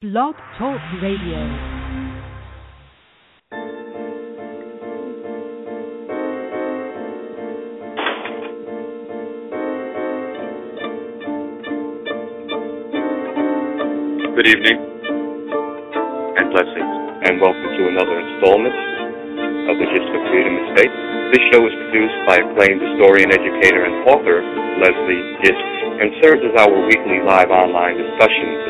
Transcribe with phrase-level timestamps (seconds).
[0.00, 1.36] Blog Talk Radio.
[14.32, 14.80] Good evening
[16.32, 16.80] and blessings,
[17.28, 18.72] and welcome to another installment
[19.68, 20.88] of the Gist of Freedom Estate.
[21.36, 24.40] This show is produced by acclaimed historian, educator, and author
[24.80, 25.60] Leslie Gist,
[26.00, 28.69] and serves as our weekly live online discussion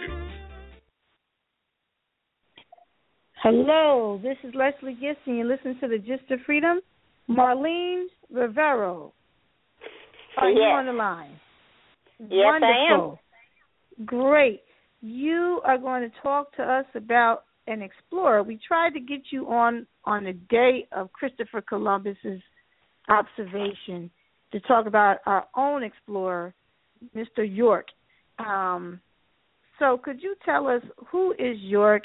[3.43, 6.79] Hello, this is Leslie Gist, and you listen to the Gist of Freedom.
[7.27, 9.13] Marlene Rivero,
[10.37, 11.39] are you on the line?
[12.19, 12.99] Yes, I am.
[12.99, 13.19] Wonderful.
[14.05, 14.61] Great.
[15.01, 18.43] You are going to talk to us about an explorer.
[18.43, 22.41] We tried to get you on on the day of Christopher Columbus's
[23.09, 24.11] observation
[24.51, 26.53] to talk about our own explorer,
[27.15, 27.39] Mr.
[27.39, 27.87] York.
[28.37, 29.01] Um,
[29.79, 32.03] so, could you tell us who is York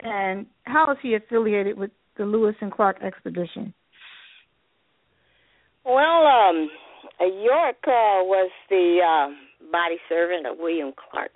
[0.00, 3.72] and how is he affiliated with the Lewis and Clark expedition?
[5.84, 6.70] Well, um,
[7.20, 11.32] York uh, was the uh, body servant of William Clark,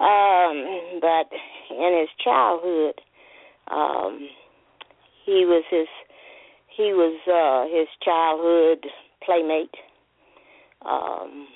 [0.00, 1.28] um, but
[1.74, 3.00] in his childhood,
[3.70, 4.28] um,
[5.24, 5.86] he was his
[6.76, 8.86] he was uh, his childhood
[9.24, 9.74] playmate.
[10.84, 11.48] Um,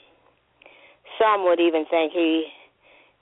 [1.20, 2.46] some would even think he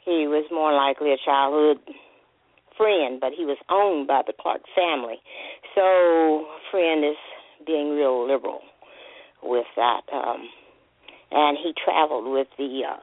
[0.04, 1.78] he was more likely a childhood
[2.80, 5.20] friend, but he was owned by the Clark family.
[5.74, 7.20] So, friend is
[7.66, 8.60] being real liberal
[9.42, 10.00] with that.
[10.12, 10.48] Um,
[11.30, 12.96] and he traveled with the uh,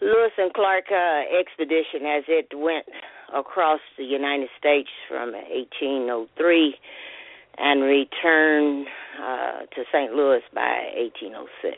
[0.00, 2.86] Lewis and Clark uh, expedition as it went
[3.34, 6.74] across the United States from 1803
[7.58, 8.86] and returned
[9.22, 10.12] uh, to St.
[10.12, 10.90] Louis by
[11.22, 11.76] 1806.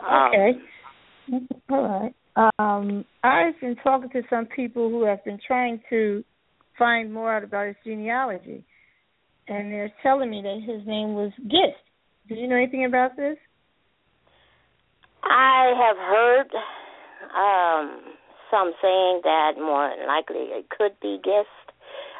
[0.00, 0.58] Um, Okay.
[1.70, 2.14] All right.
[2.38, 6.22] Um, I've been talking to some people who have been trying to
[6.78, 8.64] find more out about his genealogy,
[9.48, 11.82] and they're telling me that his name was Gist.
[12.28, 13.36] Did you know anything about this?
[15.24, 16.50] I have heard
[17.34, 18.14] um,
[18.50, 21.48] some saying that more than likely it could be Gist.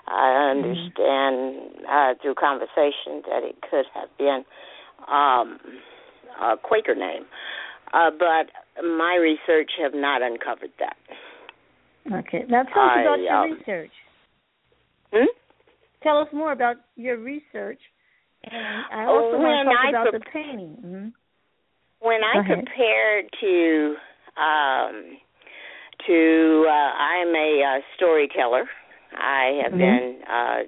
[0.08, 4.42] I understand uh, through conversation that it could have been
[5.06, 5.60] um,
[6.42, 7.26] a Quaker name,
[7.92, 8.50] uh, but
[8.82, 10.96] my research have not uncovered that.
[12.12, 12.44] Okay.
[12.48, 13.92] Now tell us I, about your um, research.
[15.12, 15.26] Hmm?
[16.02, 17.80] Tell us more about your research.
[18.44, 20.76] And I Oh, also want to talk I about prep- the painting.
[20.80, 23.94] hmm When I compared to
[24.40, 25.18] um,
[26.06, 28.64] to uh, I'm a uh, storyteller.
[29.16, 29.78] I have Mhm.
[29.78, 30.62] been uh,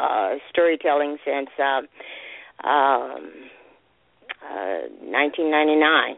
[0.00, 1.88] uh, storytelling since um,
[2.64, 3.50] um,
[4.42, 6.16] uh, 1999,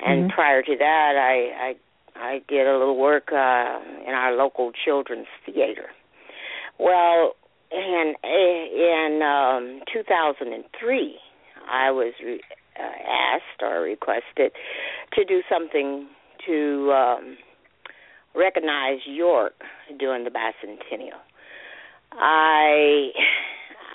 [0.00, 0.34] and Mhm.
[0.34, 1.76] prior to that, I, I
[2.16, 5.90] I did a little work uh, in our local children's theater.
[6.78, 7.34] Well,
[7.70, 11.18] in in um, 2003,
[11.68, 12.40] I was re-
[12.78, 14.52] uh, asked or requested
[15.14, 16.06] to do something
[16.46, 17.36] to um,
[18.34, 19.54] recognize York
[19.98, 21.20] during the bicentennial.
[22.12, 23.10] I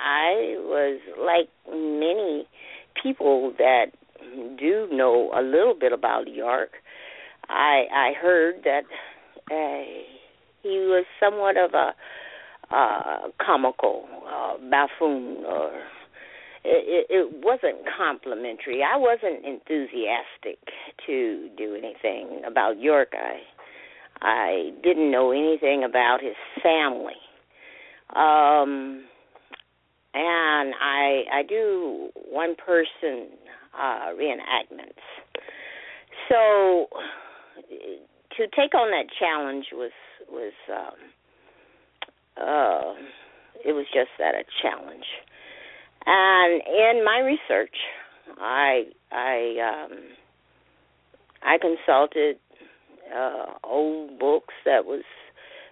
[0.01, 2.47] I was like many
[3.01, 3.87] people that
[4.59, 6.71] do know a little bit about York.
[7.47, 8.83] I I heard that
[9.51, 9.85] uh,
[10.61, 11.93] he was somewhat of a
[12.71, 15.71] uh, comical uh, buffoon or
[16.63, 18.83] it, it, wasn't complimentary.
[18.83, 20.59] I wasn't enthusiastic
[21.07, 23.13] to do anything about York.
[23.13, 23.39] I
[24.21, 27.13] I didn't know anything about his family.
[28.15, 29.05] Um
[30.13, 33.29] and I I do one person
[33.79, 35.01] uh reenactments.
[36.29, 36.87] So
[38.37, 39.91] to take on that challenge was
[40.29, 40.99] was um
[42.37, 42.93] uh
[43.65, 45.05] it was just that a challenge.
[46.05, 47.75] And in my research,
[48.39, 49.99] I I um,
[51.43, 52.37] I consulted
[53.15, 55.03] uh, old books that was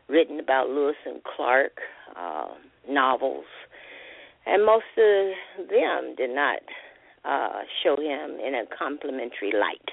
[0.07, 1.73] written about Lewis and Clark,
[2.15, 2.53] uh,
[2.89, 3.45] novels,
[4.45, 6.59] and most of them did not
[7.25, 9.89] uh, show him in a complimentary light.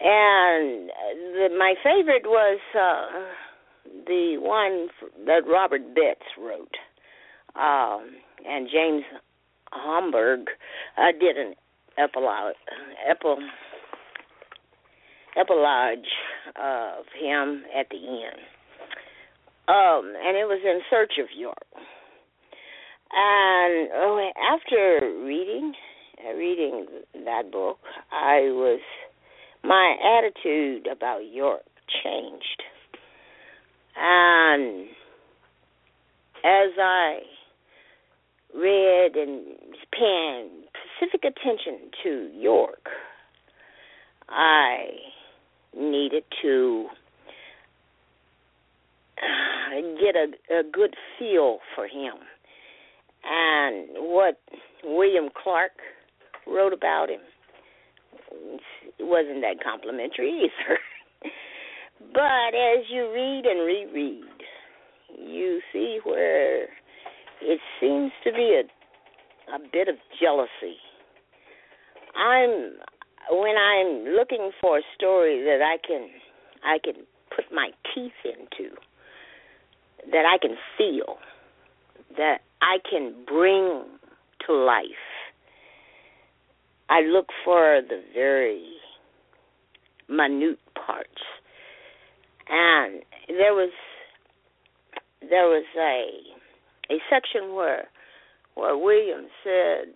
[0.00, 0.90] and
[1.34, 3.06] the, my favorite was uh,
[4.06, 4.88] the one
[5.26, 6.74] that Robert Betts wrote,
[7.56, 8.10] um,
[8.46, 9.04] and James
[9.72, 10.44] Holmberg
[10.96, 11.54] uh, did an
[11.98, 12.54] epilogue,
[13.08, 13.40] epilogue,
[15.36, 16.04] epilogue
[16.56, 18.40] of him at the end.
[19.68, 21.58] Um, and it was in search of York.
[23.10, 25.72] And oh, after reading
[26.24, 26.86] uh, reading
[27.24, 27.78] that book,
[28.10, 28.80] I was
[29.62, 31.62] my attitude about York
[32.02, 32.62] changed.
[33.96, 34.88] And
[36.44, 37.18] as I
[38.54, 39.44] read and
[39.92, 40.48] paying
[40.98, 42.88] specific attention to York,
[44.28, 44.86] I
[45.76, 46.86] needed to
[49.18, 52.14] uh, get a, a good feel for him.
[53.30, 54.40] And what
[54.84, 55.72] William Clark
[56.46, 57.20] wrote about him
[59.00, 60.78] wasn't that complimentary either.
[62.12, 64.24] but as you read and reread,
[65.18, 66.64] you see where
[67.42, 68.68] it seems to be a
[69.54, 70.76] a bit of jealousy.
[72.16, 72.74] I'm
[73.30, 76.08] when I'm looking for a story that I can
[76.64, 77.04] I can
[77.34, 78.74] put my teeth into,
[80.10, 81.18] that I can feel,
[82.18, 83.84] that I can bring
[84.46, 84.84] to life.
[86.90, 88.72] I look for the very
[90.08, 91.22] minute parts.
[92.48, 93.70] And there was
[95.20, 97.88] there was a a section where
[98.54, 99.94] where William said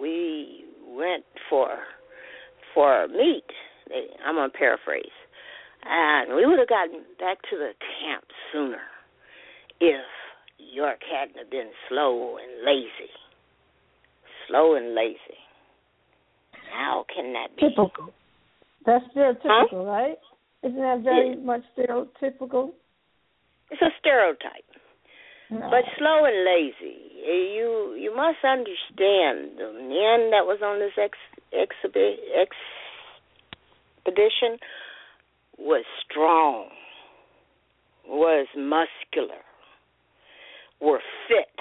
[0.00, 1.68] we went for
[2.74, 3.44] for meat.
[4.24, 5.04] I'm gonna paraphrase,
[5.84, 8.80] and we would have gotten back to the camp sooner
[9.80, 10.04] if
[10.58, 13.10] York hadn't been slow and lazy.
[14.48, 15.38] Slow and lazy.
[16.72, 17.68] How can that be?
[17.68, 18.12] Typical.
[18.84, 19.84] That's stereotypical, huh?
[19.84, 20.18] right?
[20.62, 21.36] Isn't that very Yeah.
[21.36, 22.72] much stereotypical?
[23.70, 24.64] It's a stereotype.
[25.50, 25.70] No.
[25.70, 26.98] But slow and lazy.
[27.54, 31.16] You you must understand the men that was on this ex,
[31.52, 32.16] exhibi,
[34.04, 34.58] expedition
[35.58, 36.70] was strong,
[38.06, 39.42] was muscular,
[40.80, 41.56] were fit.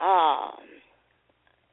[0.00, 0.72] Um,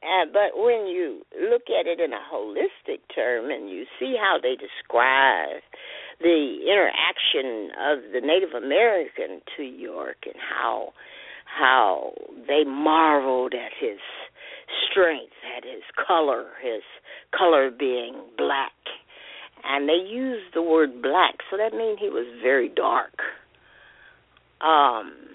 [0.02, 4.38] and but when you look at it in a holistic term and you see how
[4.42, 5.62] they describe
[6.22, 10.94] the interaction of the Native American to York and how
[11.46, 12.14] how
[12.48, 14.00] they marveled at his
[14.90, 16.84] strength, at his color, his
[17.36, 18.72] color being black.
[19.66, 23.20] And they used the word black, so that means he was very dark.
[24.62, 25.29] Um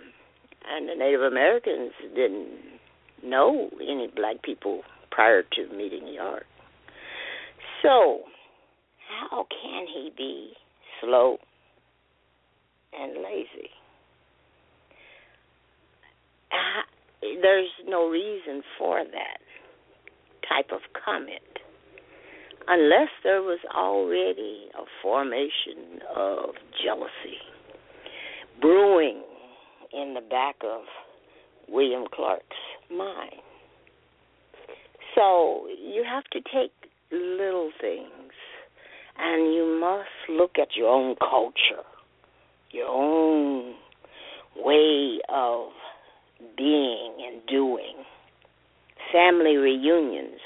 [0.71, 2.49] and the Native Americans didn't
[3.23, 6.45] know any black people prior to meeting York.
[7.83, 8.21] So,
[9.21, 10.53] how can he be
[11.01, 11.39] slow
[12.99, 13.71] and lazy?
[16.51, 16.83] Uh,
[17.43, 19.39] there's no reason for that
[20.49, 21.43] type of comment
[22.69, 26.51] unless there was already a formation of
[26.83, 27.39] jealousy
[28.61, 29.23] brewing
[29.95, 30.83] in the back of
[31.69, 32.45] William Clark's
[32.91, 33.41] mind.
[35.15, 36.73] So you have to take
[37.13, 38.33] little things
[39.17, 41.85] and you must look at your own culture,
[42.73, 43.75] your own
[44.57, 45.71] way of
[46.57, 47.95] being and doing.
[49.13, 50.41] Family reunions.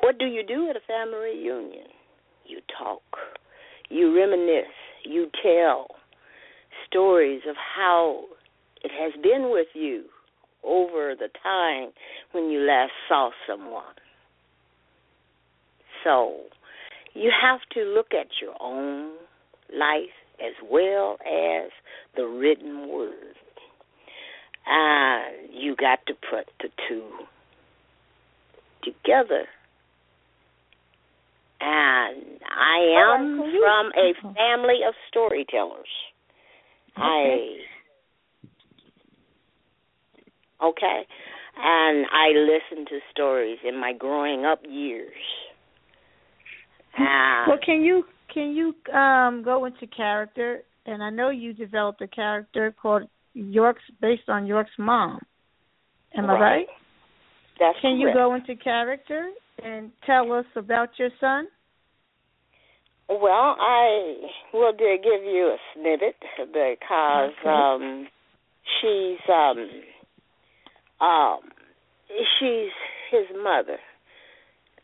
[0.00, 1.86] What do you do at a family reunion?
[2.44, 3.02] You talk,
[3.88, 4.66] you reminisce,
[5.04, 5.86] you tell
[6.86, 8.24] stories of how
[8.84, 10.04] it has been with you
[10.62, 11.90] over the time
[12.32, 13.94] when you last saw someone.
[16.04, 16.36] So
[17.14, 19.12] you have to look at your own
[19.74, 21.70] life as well as
[22.16, 23.36] the written word.
[24.66, 27.02] And you got to put the two
[28.82, 29.44] together.
[31.60, 34.32] And I am All right, so you- from a uh-huh.
[34.34, 35.88] family of storytellers.
[36.96, 37.58] I
[40.68, 41.06] okay,
[41.56, 45.12] and I listened to stories in my growing up years.
[46.96, 50.62] And Well, can you can you um go into character?
[50.86, 55.20] And I know you developed a character called York's based on York's mom.
[56.16, 56.40] Am I Right.
[56.40, 56.66] right?
[57.58, 58.16] that's Can you correct.
[58.16, 59.30] go into character
[59.62, 61.46] and tell us about your son?
[63.08, 64.14] Well, I
[64.52, 67.46] will give you a snippet because Okay.
[67.46, 68.08] um
[68.80, 69.68] she's um
[71.04, 71.40] um
[72.38, 72.72] she's
[73.10, 73.78] his mother.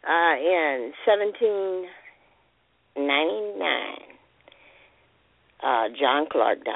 [0.06, 1.86] Uh in seventeen
[2.96, 3.62] 99,
[5.62, 6.74] uh, John Clark dies.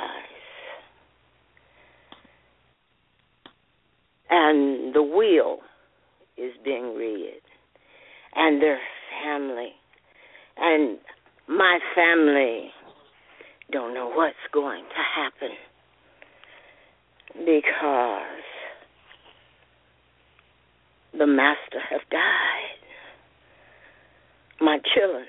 [4.30, 5.58] And the wheel
[6.36, 7.40] is being read.
[8.34, 8.78] And their
[9.22, 9.72] family.
[10.56, 10.98] And
[11.48, 12.70] my family
[13.70, 15.56] don't know what's going to happen
[17.44, 18.43] because
[21.16, 22.80] the master have died.
[24.60, 25.26] My children,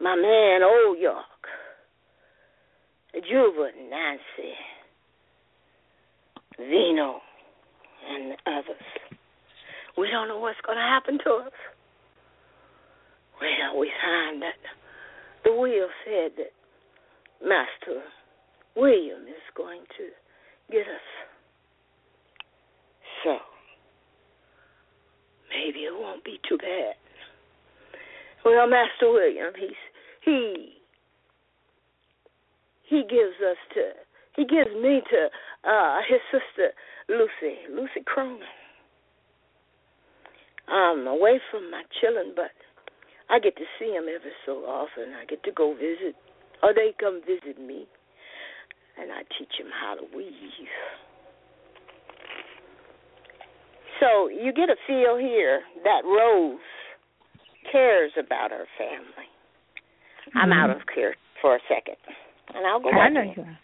[0.00, 1.24] my man Old York,
[3.14, 4.54] Juba, Nancy,
[6.58, 7.20] Vino,
[8.08, 9.18] and others.
[9.96, 11.52] We don't know what's going to happen to us.
[13.40, 14.58] Well, we find that
[15.44, 16.52] the will said that
[17.42, 18.02] Master
[18.76, 20.04] William is going to
[20.70, 21.08] get us.
[23.24, 23.36] So,
[25.58, 26.94] maybe it won't be too bad.
[28.44, 29.82] Well, Master William, he's
[30.24, 30.74] he
[32.86, 33.82] he gives us to
[34.36, 35.20] he gives me to
[35.68, 36.70] uh his sister
[37.08, 38.38] Lucy, Lucy Cronin.
[40.68, 42.52] I'm away from my children, but
[43.30, 45.14] I get to see them every so often.
[45.20, 46.14] I get to go visit,
[46.62, 47.86] or they come visit me,
[49.00, 50.68] and I teach them how to weave.
[54.00, 56.58] So you get a feel here that Rose
[57.70, 59.28] cares about her family.
[60.28, 60.38] Mm-hmm.
[60.38, 61.96] I'm out of here for a second,
[62.54, 62.90] and I'll go.
[62.90, 63.58] I know you are.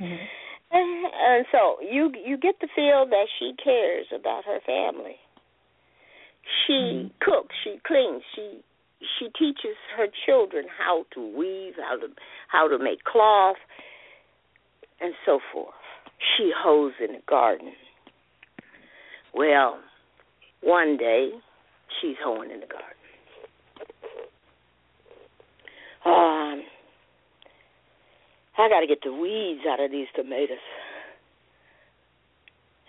[0.00, 0.24] Mm-hmm.
[0.74, 5.16] And so you you get the feel that she cares about her family.
[6.66, 7.08] She mm-hmm.
[7.20, 8.60] cooks, she cleans, she
[9.18, 12.08] she teaches her children how to weave, how to
[12.48, 13.56] how to make cloth,
[15.00, 15.74] and so forth.
[16.36, 17.72] She hoes in the garden.
[19.34, 19.78] Well,
[20.62, 21.30] one day
[22.00, 22.88] she's hoeing in the garden.
[26.04, 26.62] Um,
[28.58, 30.58] I got to get the weeds out of these tomatoes.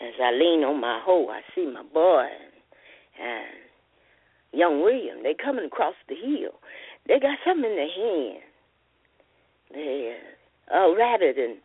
[0.02, 5.24] As I lean on my hoe, I see my boy and, and young William.
[5.24, 6.52] They coming across the hill.
[7.08, 8.44] They got something in their hand.
[9.74, 10.18] They
[10.72, 11.58] a rabbit and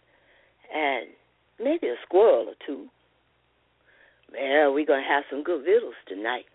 [0.74, 1.08] and
[1.58, 2.86] maybe a squirrel or two.
[4.32, 6.46] Well, we're gonna have some good victuals tonight.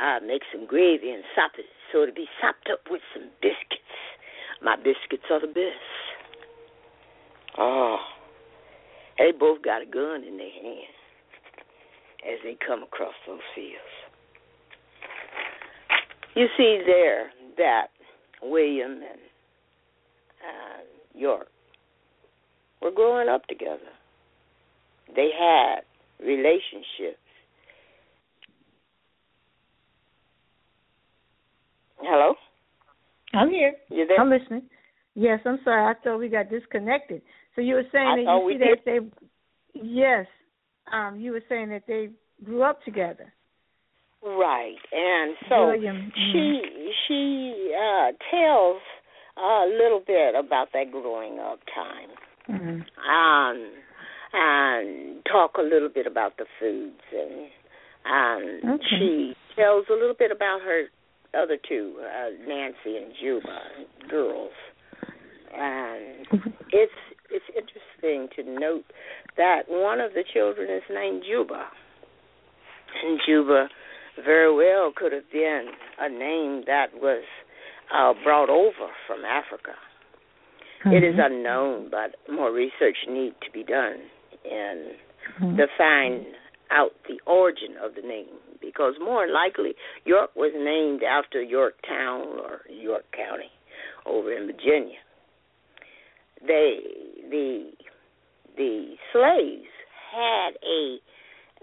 [0.00, 3.82] I'll make some gravy and sop it so it'll be sopped up with some biscuits.
[4.62, 5.90] My biscuits are the best.
[7.58, 7.98] Oh,
[9.18, 10.94] they both got a gun in their hand
[12.24, 13.76] as they come across those fields.
[16.34, 17.88] You see there that
[18.42, 19.20] William and
[20.40, 21.48] uh, York
[22.80, 23.90] were growing up together.
[25.14, 25.80] They had
[26.22, 27.18] relationships.
[31.98, 32.34] Hello?
[33.34, 33.74] I'm here.
[33.90, 34.18] You there?
[34.20, 34.62] I'm listening.
[35.14, 35.82] Yes, I'm sorry.
[35.94, 37.22] I thought we got disconnected.
[37.54, 38.78] So you were saying I that you see did.
[38.78, 40.26] that they yes.
[40.92, 42.10] Um, you were saying that they
[42.44, 43.32] grew up together.
[44.22, 46.12] Right, and so William.
[46.32, 46.60] she
[47.08, 48.80] she uh, tells
[49.38, 52.10] a little bit about that growing up time,
[52.50, 52.80] Mm-hmm.
[53.08, 53.70] um,
[54.32, 57.50] and talk a little bit about the foods, and
[58.06, 58.86] um, Okay.
[58.98, 60.84] she tells a little bit about her
[61.34, 63.58] other two, uh, Nancy and Juba
[64.08, 64.52] girls,
[65.54, 66.26] and
[66.72, 66.92] it's
[67.30, 68.84] it's interesting to note
[69.36, 71.66] that one of the children is named Juba,
[73.04, 73.68] and Juba
[74.24, 75.68] very well could have been
[75.98, 77.24] a name that was
[77.94, 79.72] uh, brought over from Africa.
[80.90, 81.18] It is Mm-hmm.
[81.18, 84.00] unknown, but more research need to be done
[84.44, 84.94] in
[85.40, 85.56] Mhm.
[85.56, 86.26] to find
[86.70, 92.62] out the origin of the name because more likely York was named after Yorktown or
[92.68, 93.50] York County
[94.06, 94.98] over in Virginia.
[96.42, 96.80] They
[97.28, 97.72] the
[98.56, 99.68] the slaves
[100.10, 101.00] had a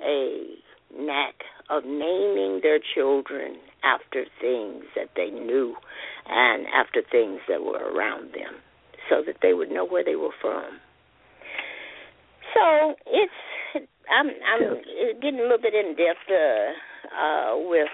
[0.01, 0.57] a
[0.93, 5.75] knack of naming their children after things that they knew
[6.27, 8.55] and after things that were around them
[9.09, 10.79] so that they would know where they were from.
[12.57, 14.81] So it's I'm I'm
[15.21, 17.89] getting a little bit in depth uh, uh, with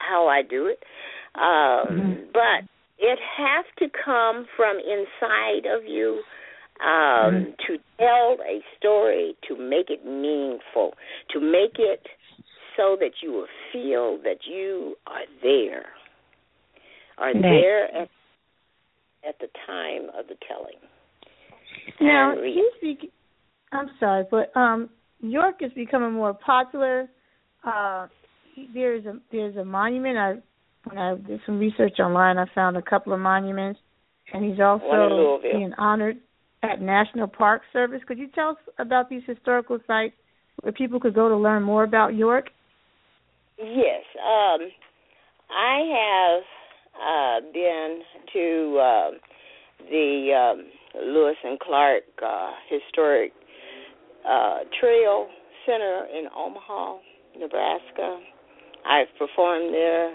[0.00, 0.82] how I do it,
[1.34, 2.32] um, Mhm.
[2.32, 2.64] but
[2.98, 6.22] it has to come from inside of you
[6.80, 10.94] um, to tell a story, to make it meaningful,
[11.30, 12.06] to make it
[12.76, 15.86] so that you will feel that you are there,
[17.18, 17.42] are Right.
[17.42, 18.08] there at
[19.24, 20.78] at the time of the telling.
[22.00, 23.10] Now he's be-
[23.72, 27.08] I'm sorry, but um, York is becoming more popular.
[27.64, 28.06] Uh,
[28.74, 30.16] there's a there's a monument.
[30.16, 30.34] I
[30.84, 33.80] when I did some research online, I found a couple of monuments,
[34.32, 36.18] and he's also being honored
[36.62, 38.00] at National Park Service.
[38.06, 40.14] Could you tell us about these historical sites
[40.60, 42.46] where people could go to learn more about York?
[43.58, 44.60] Yes, um,
[45.50, 46.42] I
[47.00, 48.00] have uh, been
[48.32, 49.10] to uh,
[49.90, 50.66] the um,
[51.02, 53.32] Lewis and Clark uh, Historic
[54.28, 55.28] uh, Trail
[55.64, 56.98] Center in Omaha,
[57.38, 58.20] Nebraska.
[58.88, 60.14] I've performed there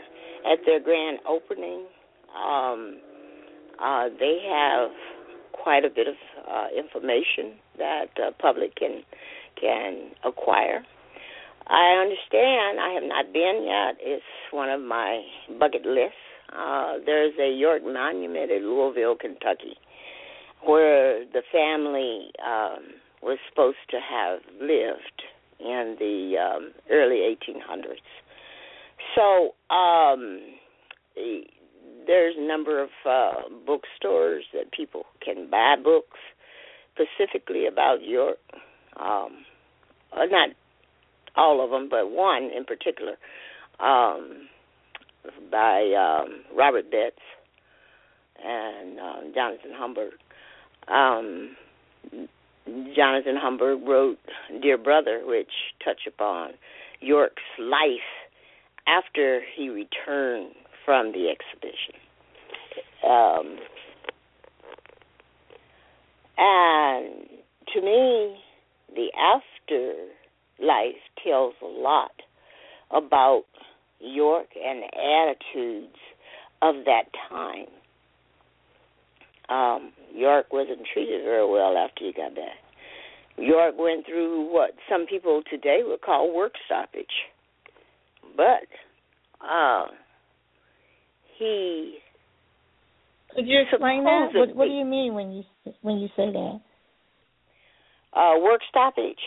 [0.52, 1.86] at their grand opening.
[2.36, 3.00] Um,
[3.82, 4.92] uh, they have
[5.52, 6.16] quite a bit of
[6.50, 9.04] uh, information that the public can
[9.60, 10.84] can acquire.
[11.68, 12.80] I understand.
[12.80, 13.96] I have not been yet.
[14.00, 15.22] It's one of my
[15.60, 16.16] bucket lists.
[16.52, 19.78] Uh, there's a York Monument in Louisville, Kentucky,
[20.66, 25.22] where the family um, was supposed to have lived
[25.60, 28.02] in the um, early 1800s.
[29.16, 30.40] So um,
[32.08, 36.18] there's a number of uh, bookstores that people can buy books
[36.94, 38.40] specifically about York.
[38.98, 39.46] Um,
[40.14, 40.50] uh, not
[41.36, 43.16] all of them, but one in particular
[43.80, 44.50] um,
[45.52, 47.16] by um, Robert Betts
[48.44, 50.12] and um, Jonathan Holmberg.
[50.92, 51.56] Um,
[52.96, 54.20] Jonathan Holmberg wrote
[54.62, 55.52] Dear Brother, which
[55.84, 56.52] touch upon
[57.00, 58.12] York's life
[58.88, 60.54] after he returned
[60.86, 61.96] from the exhibition.
[63.08, 63.58] Um,
[66.38, 67.30] and
[67.74, 68.38] to me,
[68.96, 72.12] the afterlife tells a lot
[72.92, 73.44] about
[74.00, 75.98] York and the attitudes
[76.62, 77.68] of that time.
[79.52, 82.58] Um, York wasn't treated very well after he got back.
[83.38, 87.06] York went through what some people today would call work stoppage.
[88.38, 88.68] But
[89.46, 89.88] uh,
[91.38, 91.98] he
[93.36, 94.30] could you explain that?
[94.34, 95.44] What, what do you mean when you
[95.82, 96.60] when you say that?
[98.14, 99.20] Uh, work stoppage.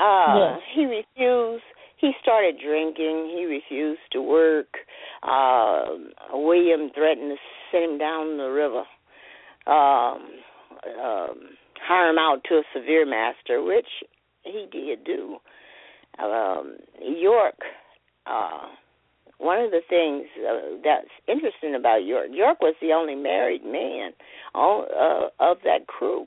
[0.00, 0.60] Uh, yes.
[0.74, 1.64] He refused.
[1.98, 3.34] He started drinking.
[3.36, 4.66] He refused to work.
[5.22, 5.84] Uh,
[6.32, 7.36] William threatened to
[7.70, 8.84] send him down the river.
[9.66, 10.28] Um,
[11.02, 11.38] um,
[11.80, 13.88] hire him out to a severe master, which
[14.42, 15.38] he did do.
[16.22, 17.56] Um, York
[18.26, 18.68] uh,
[19.38, 24.12] one of the things uh, that's interesting about York, York was the only married man
[24.54, 26.26] on, uh, of that crew,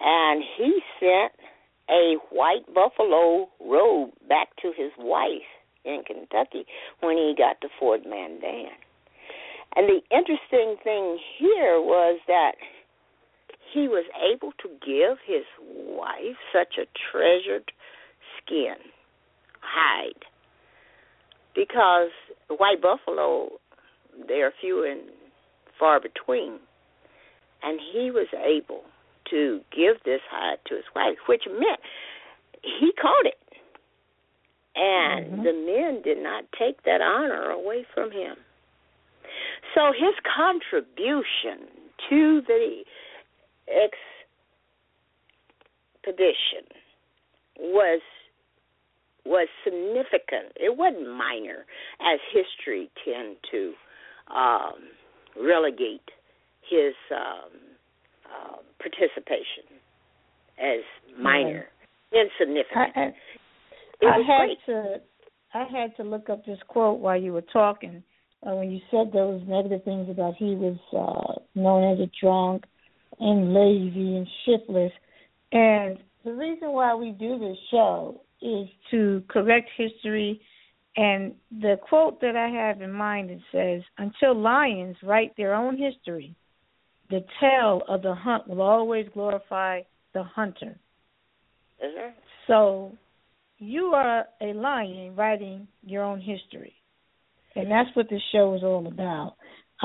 [0.00, 1.32] and he sent
[1.90, 5.48] a white buffalo robe back to his wife
[5.84, 6.66] in Kentucky
[7.00, 8.70] when he got to Fort Mandan.
[9.76, 12.52] And the interesting thing here was that
[13.72, 17.72] he was able to give his wife such a treasured
[18.38, 18.76] skin,
[19.60, 20.24] hide,
[21.54, 22.10] because
[22.48, 23.48] white buffalo
[24.28, 25.00] they are few and
[25.78, 26.58] far between,
[27.62, 28.82] and he was able
[29.30, 31.80] to give this hide to his wife, which meant
[32.62, 33.38] he caught it,
[34.76, 35.42] and mm-hmm.
[35.42, 38.36] the men did not take that honor away from him.
[39.74, 41.68] So his contribution
[42.08, 42.84] to the
[46.06, 46.68] expedition
[47.58, 48.00] was
[49.26, 50.52] was significant.
[50.56, 51.64] It wasn't minor,
[52.00, 53.72] as history tend to
[54.34, 54.90] um,
[55.34, 56.10] relegate
[56.68, 57.50] his um,
[58.26, 59.64] uh, participation
[60.58, 60.80] as
[61.18, 61.66] minor,
[62.12, 63.14] insignificant.
[64.02, 64.58] I, I, I had great.
[64.66, 65.00] to
[65.54, 68.02] I had to look up this quote while you were talking.
[68.46, 72.64] Uh, when you said those negative things about he was uh, known as a drunk
[73.20, 74.92] and lazy and shiftless,
[75.52, 80.40] and the reason why we do this show is to correct history.
[80.96, 85.76] And the quote that I have in mind it says, "Until lions write their own
[85.76, 86.34] history,
[87.10, 90.78] the tale of the hunt will always glorify the hunter."
[91.82, 92.10] Mm-hmm.
[92.46, 92.96] So,
[93.58, 96.74] you are a lion writing your own history,
[97.54, 99.36] and that's what this show is all about.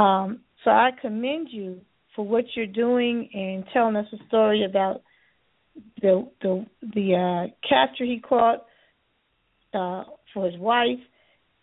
[0.01, 1.81] Um, so I commend you
[2.15, 5.01] for what you're doing and telling us a story about
[6.01, 8.65] the the the uh, capture he caught
[9.73, 10.03] uh,
[10.33, 10.99] for his wife,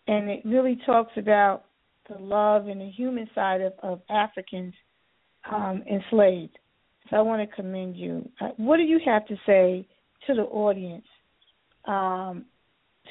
[0.07, 1.65] and it really talks about
[2.09, 4.73] the love and the human side of, of Africans
[5.51, 6.57] um, enslaved.
[7.09, 8.29] So I want to commend you.
[8.39, 9.87] Uh, what do you have to say
[10.25, 11.05] to the audience,
[11.85, 12.45] um,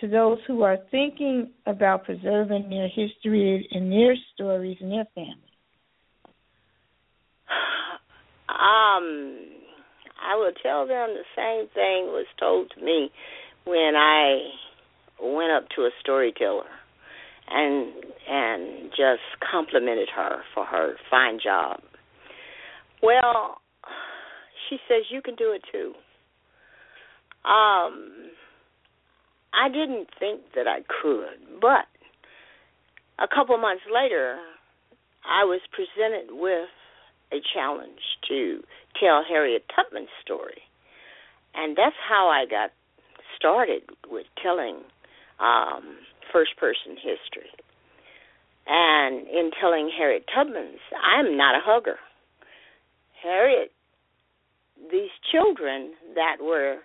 [0.00, 5.40] to those who are thinking about preserving their history and their stories and their family?
[8.48, 9.38] Um,
[10.22, 13.10] I will tell them the same thing was told to me
[13.64, 14.38] when I
[15.22, 16.64] went up to a storyteller
[17.48, 17.92] and
[18.28, 21.80] and just complimented her for her fine job.
[23.02, 23.58] Well,
[24.68, 25.92] she says you can do it too.
[27.48, 28.30] Um,
[29.56, 31.86] I didn't think that I could, but
[33.18, 34.38] a couple months later,
[35.24, 36.68] I was presented with
[37.32, 38.62] a challenge to
[39.00, 40.62] tell Harriet Tubman's story.
[41.54, 42.70] And that's how I got
[43.36, 44.80] started with telling
[45.40, 45.96] um,
[46.32, 47.50] first person history.
[48.66, 51.96] And in telling Harriet Tubman's, I'm not a hugger.
[53.22, 53.72] Harriet,
[54.90, 56.78] these children that were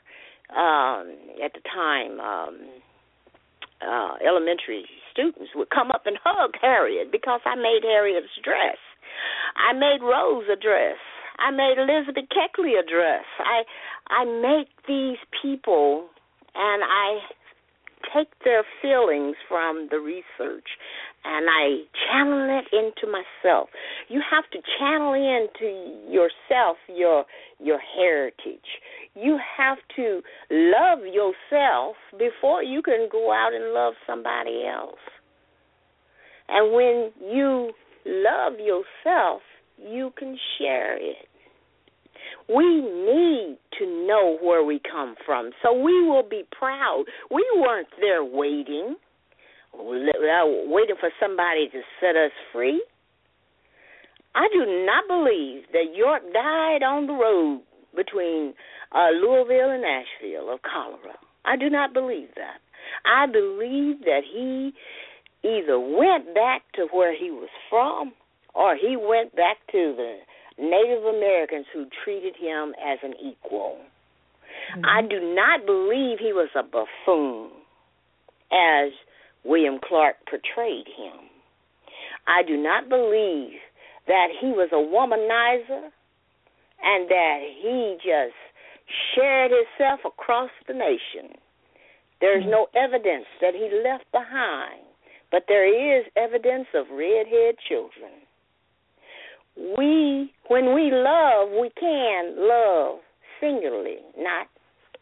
[0.55, 2.55] um, at the time um,
[3.81, 8.77] uh, elementary students would come up and hug Harriet because I made Harriet's dress.
[9.57, 10.97] I made Rose a dress.
[11.39, 13.25] I made Elizabeth Keckley a dress.
[13.39, 13.63] I
[14.07, 16.09] I make these people
[16.53, 17.19] and I
[18.13, 20.67] take their feelings from the research
[21.23, 23.69] and I channel it into myself.
[24.09, 27.25] You have to channel into yourself your
[27.59, 28.81] your heritage.
[29.15, 34.99] You have to love yourself before you can go out and love somebody else.
[36.49, 37.71] And when you
[38.05, 39.41] love yourself,
[39.77, 41.27] you can share it.
[42.47, 47.05] We need to know where we come from, so we will be proud.
[47.29, 48.95] We weren't there waiting,
[49.73, 52.83] waiting for somebody to set us free.
[54.35, 57.61] I do not believe that York died on the road
[57.95, 58.53] between
[58.93, 61.17] uh, Louisville and Asheville of cholera.
[61.45, 62.59] I do not believe that.
[63.05, 64.73] I believe that he
[65.43, 68.13] either went back to where he was from
[68.53, 70.17] or he went back to the
[70.57, 73.77] Native Americans who treated him as an equal.
[74.75, 74.85] Mm-hmm.
[74.85, 77.51] I do not believe he was a buffoon
[78.51, 78.91] as
[79.43, 81.29] William Clark portrayed him.
[82.27, 83.59] I do not believe
[84.07, 85.89] that he was a womanizer
[86.83, 88.35] and that he just
[89.15, 91.35] shared himself across the nation.
[92.19, 94.81] There's no evidence that he left behind,
[95.31, 98.11] but there is evidence of redhead children
[99.55, 102.99] we when we love, we can love
[103.39, 104.47] singularly, not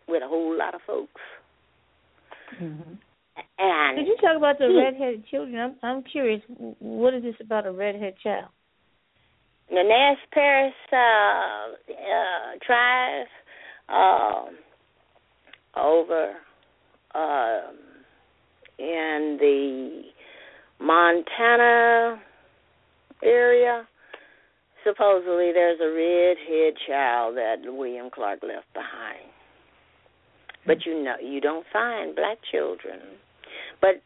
[0.08, 1.22] with a whole lot of folks.
[2.62, 2.94] Mm-hmm.
[3.60, 5.60] And could you talk about the he, redheaded children?
[5.60, 6.42] I'm I'm curious.
[6.80, 8.50] What is this about a redhead child?
[9.70, 13.28] The Nez Perce uh, uh, tribe
[13.90, 14.46] uh,
[15.80, 16.34] over
[17.14, 17.72] uh,
[18.80, 20.04] in the
[20.80, 22.22] Montana
[23.22, 23.86] area
[24.84, 29.30] supposedly there's a redhead child that William Clark left behind.
[30.66, 33.00] But you know you don't find black children.
[33.82, 34.02] But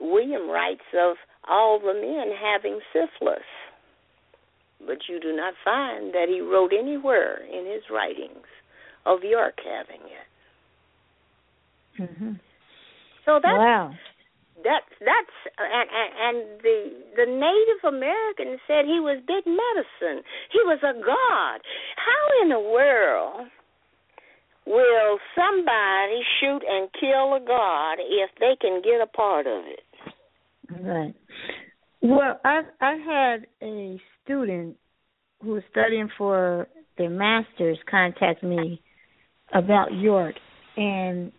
[0.00, 1.16] William writes of
[1.48, 3.44] all the men having syphilis.
[4.86, 8.46] But you do not find that he wrote anywhere in his writings
[9.04, 10.28] of York having it.
[12.02, 12.32] Mm-hmm.
[13.26, 13.92] So that's wow
[14.64, 16.78] that that's and, and and the
[17.16, 20.24] the Native American said he was big medicine.
[20.52, 21.60] He was a god.
[21.96, 23.48] How in the world
[24.70, 30.82] will somebody shoot and kill a god if they can get a part of it?
[30.82, 31.14] Right.
[32.00, 34.76] Well, I I had a student
[35.42, 38.80] who was studying for their masters contact me
[39.52, 40.36] about York
[40.76, 41.32] and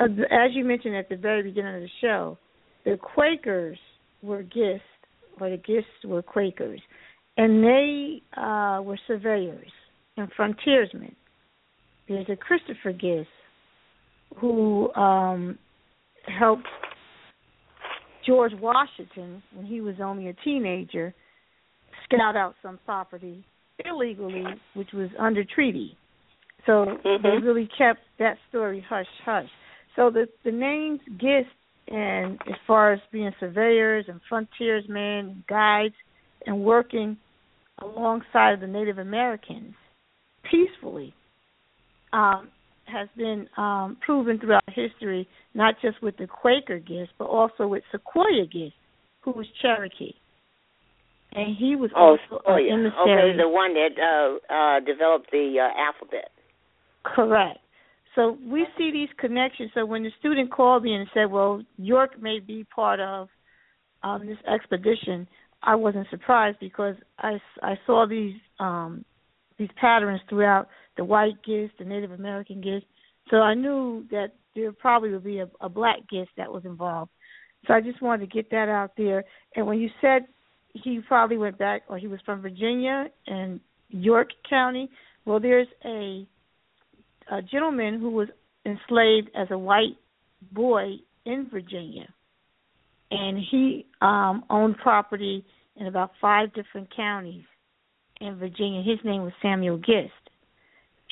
[0.00, 2.38] as you mentioned at the very beginning of the show,
[2.84, 3.78] the Quakers
[4.22, 4.80] were Gists,
[5.40, 6.80] or the Gists were Quakers,
[7.36, 9.70] and they uh, were surveyors
[10.16, 11.14] and frontiersmen.
[12.08, 13.28] There's a Christopher Gist
[14.38, 15.58] who um,
[16.26, 16.66] helped
[18.26, 21.14] George Washington when he was only a teenager
[22.04, 23.44] scout out some property
[23.84, 25.96] illegally, which was under treaty.
[26.66, 27.22] So mm-hmm.
[27.22, 29.48] they really kept that story hush hush.
[29.96, 31.50] So the the names Gist
[31.88, 35.94] and as far as being surveyors and frontiersmen, guides,
[36.46, 37.16] and working
[37.80, 39.74] alongside the Native Americans
[40.50, 41.14] peacefully
[42.12, 42.48] um,
[42.86, 47.82] has been um, proven throughout history, not just with the Quaker Gist, but also with
[47.94, 48.74] Sequoyah Gist,
[49.22, 50.14] who was Cherokee.
[51.34, 52.74] And he was oh, also oh, yeah.
[52.74, 53.30] emissary.
[53.30, 56.30] Okay, the one that uh, uh, developed the uh, alphabet.
[57.04, 57.58] Correct.
[58.14, 59.70] So we see these connections.
[59.74, 63.28] So when the student called me and said, "Well, York may be part of
[64.02, 65.26] um, this expedition,"
[65.62, 69.04] I wasn't surprised because I, I saw these um,
[69.58, 72.86] these patterns throughout the white Gist, the Native American Gist.
[73.30, 77.10] So I knew that there probably would be a, a black Gist that was involved.
[77.66, 79.24] So I just wanted to get that out there.
[79.54, 80.22] And when you said
[80.74, 84.90] he probably went back, or he was from Virginia and York County,
[85.24, 86.26] well, there's a
[87.30, 88.28] a gentleman who was
[88.66, 89.96] enslaved as a white
[90.50, 92.08] boy in Virginia,
[93.10, 95.44] and he um owned property
[95.76, 97.44] in about five different counties
[98.20, 98.82] in Virginia.
[98.82, 100.21] His name was Samuel Gist.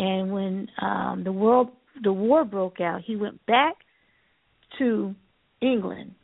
[0.00, 1.68] And when um the world
[2.02, 3.74] the war broke out, he went back
[4.78, 5.14] to
[5.60, 6.14] England.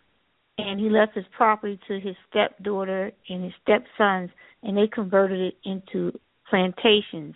[0.58, 4.30] And he left his property to his stepdaughter and his stepsons
[4.62, 7.34] and they converted it into plantations.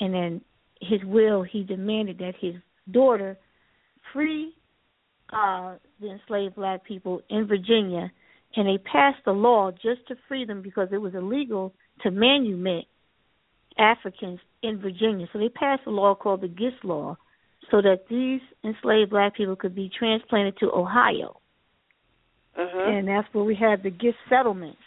[0.00, 0.40] And then
[0.80, 2.54] his will he demanded that his
[2.90, 3.36] daughter
[4.12, 4.54] free
[5.30, 8.10] uh the enslaved black people in Virginia.
[8.56, 12.84] And they passed a law just to free them because it was illegal to manumit
[13.78, 15.26] Africans in Virginia.
[15.32, 17.16] So they passed a law called the Gist Law
[17.70, 21.40] so that these enslaved black people could be transplanted to Ohio.
[22.56, 22.90] Uh-huh.
[22.90, 24.78] And that's where we had the Gist settlements.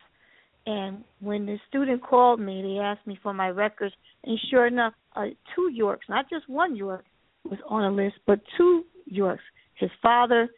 [0.66, 4.94] And when the student called me, they asked me for my records, and sure enough,
[5.16, 7.06] uh, two Yorks, not just one York,
[7.44, 9.44] was on a list, but two Yorks,
[9.76, 10.50] his father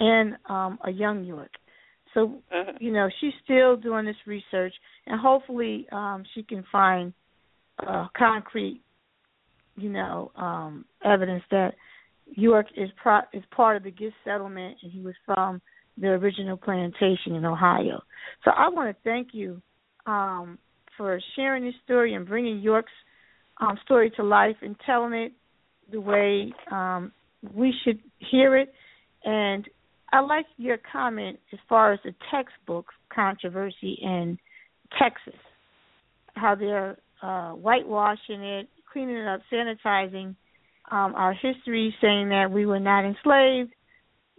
[0.00, 1.50] and um a young York.
[2.14, 2.72] So, uh-huh.
[2.80, 4.74] you know, she's still doing this research,
[5.06, 7.12] and hopefully, um she can find
[7.86, 8.80] uh concrete,
[9.76, 11.74] you know, um evidence that
[12.26, 15.60] York is pro- is part of the Gist settlement, and he was from
[15.98, 18.02] the original plantation in Ohio.
[18.44, 19.60] So I want to thank you
[20.06, 20.58] um,
[20.96, 22.92] for sharing this story and bringing York's
[23.60, 25.32] um, story to life and telling it
[25.92, 27.12] the way um,
[27.54, 28.72] we should hear it.
[29.24, 29.68] And
[30.12, 34.38] I like your comment as far as the textbook controversy in
[34.98, 35.38] Texas,
[36.34, 40.34] how they're uh, whitewashing it, cleaning it up, sanitizing
[40.90, 43.72] um, our history, saying that we were not enslaved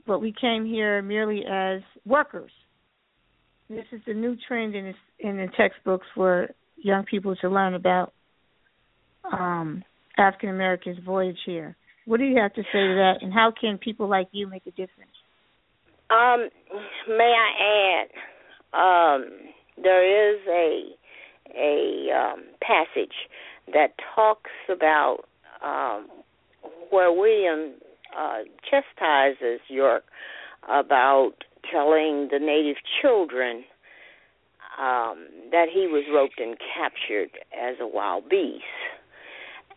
[0.05, 2.51] but we came here merely as workers.
[3.69, 7.73] This is the new trend in this, in the textbooks for young people to learn
[7.73, 8.13] about
[9.31, 9.83] um,
[10.17, 11.75] African Americans' voyage here.
[12.05, 14.63] What do you have to say to that, and how can people like you make
[14.65, 15.11] a difference?
[16.09, 16.49] Um,
[17.07, 18.07] may I add,
[18.73, 19.25] um,
[19.81, 20.89] there is a
[21.55, 23.15] a um, passage
[23.73, 25.25] that talks about
[25.63, 26.07] um,
[26.89, 27.73] where William
[28.17, 30.03] uh, chastises York
[30.67, 31.33] about
[31.71, 33.63] telling the native children
[34.79, 38.63] um, that he was roped and captured as a wild beast.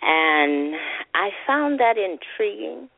[0.03, 0.75] And
[1.15, 2.89] I found that intriguing.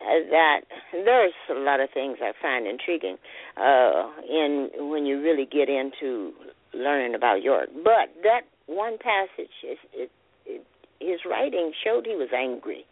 [0.00, 0.60] Uh, that
[0.92, 3.16] there's a lot of things I find intriguing
[3.56, 6.32] uh, in when you really get into
[6.74, 7.68] learning about York.
[7.74, 10.10] But that one passage, is, it,
[10.46, 10.66] it,
[11.00, 12.84] his writing showed he was angry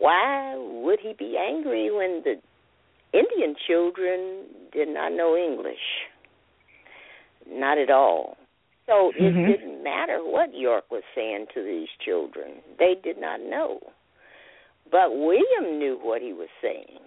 [0.00, 2.40] why would he be angry when the
[3.12, 6.08] Indian children did not know English?
[7.48, 8.36] Not at all.
[8.86, 9.38] So mm-hmm.
[9.38, 12.62] it didn't matter what York was saying to these children.
[12.78, 13.78] They did not know.
[14.90, 16.98] But William knew what he was saying.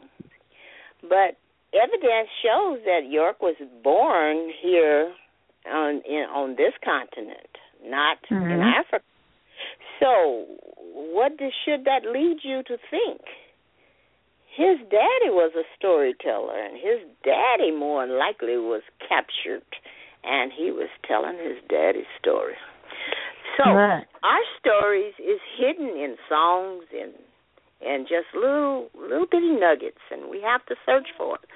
[1.01, 1.35] But
[1.73, 5.13] evidence shows that York was born here
[5.71, 7.49] on in, on this continent,
[7.83, 8.49] not mm-hmm.
[8.49, 9.05] in Africa.
[9.99, 10.45] So
[11.13, 13.21] what does, should that lead you to think?
[14.55, 19.65] His daddy was a storyteller, and his daddy more than likely was captured,
[20.23, 22.53] and he was telling his daddy's story.
[23.57, 24.05] So right.
[24.23, 27.13] our stories is hidden in songs and
[27.85, 31.49] and just little little bitty nuggets, and we have to search for it.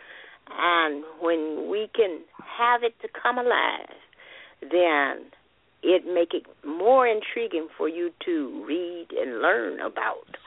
[0.55, 2.21] And when we can
[2.57, 3.89] have it to come alive,
[4.61, 5.25] then
[5.83, 10.37] it make it more intriguing for you to read and learn about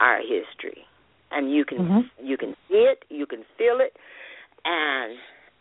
[0.00, 0.84] our history.
[1.30, 2.26] And you can mm-hmm.
[2.26, 3.96] you can see it you can feel it
[4.64, 5.16] and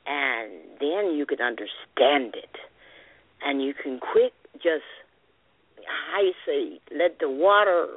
[0.05, 2.57] and then you can understand it.
[3.43, 4.85] And you can quit just
[5.85, 7.87] how you say let the water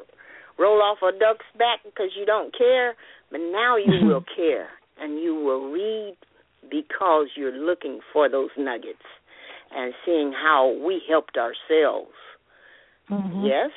[0.58, 2.94] roll off a duck's back because you don't care.
[3.30, 4.68] But now you will care
[5.00, 6.16] and you will read
[6.70, 9.04] because you're looking for those nuggets
[9.74, 12.12] and seeing how we helped ourselves.
[13.10, 13.44] Mm-hmm.
[13.44, 13.70] Yes,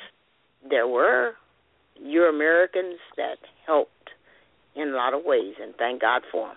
[0.68, 1.32] there were
[2.00, 4.10] Euro Americans that helped
[4.74, 6.56] in a lot of ways, and thank God for them.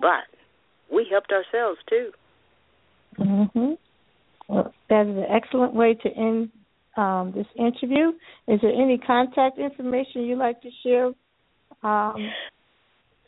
[0.00, 0.24] But
[0.92, 2.12] we helped ourselves too.
[3.18, 3.78] Mhm.
[4.48, 6.50] Well, that is an excellent way to end
[6.96, 8.12] um, this interview.
[8.48, 11.06] Is there any contact information you'd like to share?
[11.82, 12.30] Um,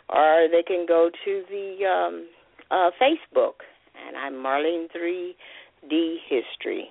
[0.08, 2.28] or they can go to the um,
[2.70, 3.64] uh, Facebook,
[4.06, 5.34] and I'm Marlene Three
[5.90, 6.88] D History,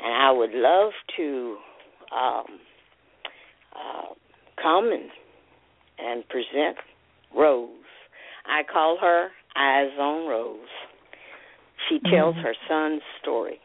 [0.00, 1.56] and I would love to
[2.16, 2.44] um,
[3.74, 4.14] uh,
[4.62, 5.10] come and
[5.98, 6.76] and present
[7.36, 7.70] Rose.
[8.46, 10.68] I call her Eyes on Rose.
[11.88, 12.44] She tells mm-hmm.
[12.44, 13.58] her son's story.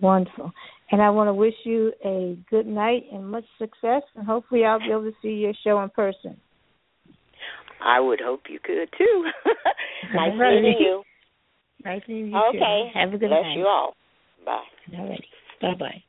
[0.00, 0.52] Wonderful.
[0.92, 4.78] And I want to wish you a good night and much success, and hopefully I'll
[4.78, 6.36] be able to see your show in person.
[7.82, 9.24] I would hope you could too.
[10.14, 10.62] nice right.
[10.62, 11.02] meeting you.
[11.84, 12.90] Nice meeting you okay.
[12.92, 12.98] Too.
[12.98, 13.56] Have a good Bless night.
[13.56, 13.94] you all.
[14.44, 14.62] Bye.
[14.98, 15.24] All righty.
[15.60, 16.02] Bye bye.